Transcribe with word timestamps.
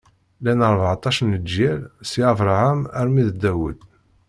Llan 0.39 0.61
ṛbeɛṭac 0.75 1.17
n 1.21 1.27
leǧyal 1.33 1.81
si 2.09 2.21
Abṛaham 2.31 2.81
armi 2.99 3.23
d 3.27 3.29
Dawed. 3.41 3.79